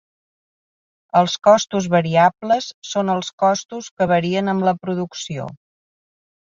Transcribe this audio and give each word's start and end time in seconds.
Els 1.21 1.35
costos 1.49 1.91
variables 1.97 2.71
són 2.95 3.13
els 3.19 3.31
costos 3.45 3.93
que 3.95 4.11
varien 4.17 4.53
amb 4.57 4.71
la 4.71 4.77
producció. 4.85 5.51